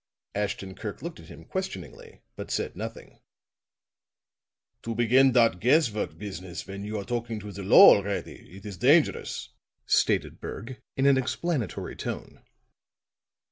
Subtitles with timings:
[0.33, 3.19] Ashton Kirk looked at him questioningly, but said nothing.
[4.81, 8.65] "To begin dot guess work business when you are talking to the law already, it
[8.65, 9.49] is dangerous,"
[9.85, 12.41] stated Berg in an explanatory tone.